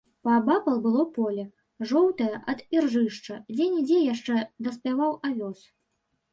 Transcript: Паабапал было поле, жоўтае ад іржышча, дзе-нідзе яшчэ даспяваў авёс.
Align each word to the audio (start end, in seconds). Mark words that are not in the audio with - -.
Паабапал 0.27 0.79
было 0.85 1.03
поле, 1.17 1.45
жоўтае 1.91 2.31
ад 2.55 2.65
іржышча, 2.77 3.39
дзе-нідзе 3.53 4.03
яшчэ 4.13 4.41
даспяваў 4.67 5.17
авёс. 5.33 5.59